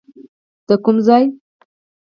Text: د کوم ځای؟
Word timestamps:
د 0.67 0.69
کوم 0.83 0.97
ځای؟ 1.07 1.25